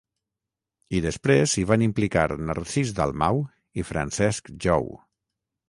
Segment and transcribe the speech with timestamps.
[0.99, 3.45] I després s'hi van implicar Narcís Dalmau
[3.83, 4.93] i Francesc Jou.